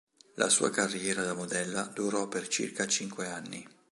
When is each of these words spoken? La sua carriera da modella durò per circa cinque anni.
La 0.33 0.49
sua 0.49 0.71
carriera 0.71 1.21
da 1.23 1.35
modella 1.35 1.83
durò 1.83 2.27
per 2.27 2.47
circa 2.47 2.87
cinque 2.87 3.27
anni. 3.27 3.63